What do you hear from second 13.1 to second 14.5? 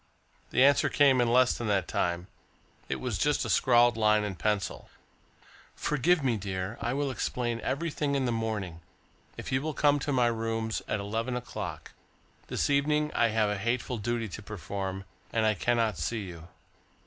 I have a hateful duty to